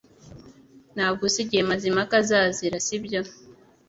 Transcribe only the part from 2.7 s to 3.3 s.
sibyo